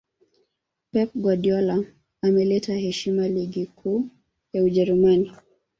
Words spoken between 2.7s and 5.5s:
heshima ligi kuu ya ujerumani